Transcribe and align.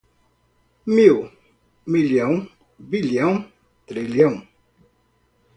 mil, 0.87 1.29
milhão, 1.85 2.49
bilhão, 2.79 3.45
trilhão. 3.85 4.41